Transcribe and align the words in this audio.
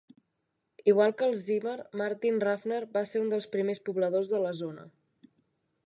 Igual 0.93 1.11
que 1.19 1.27
els 1.31 1.43
Zimmer, 1.49 1.75
Martin 2.03 2.41
Ruffner 2.47 2.81
va 2.97 3.05
ser 3.13 3.25
un 3.27 3.31
dels 3.35 3.49
primers 3.57 3.87
pobladors 3.91 4.35
de 4.37 4.45
la 4.47 4.57
zona. 4.65 4.93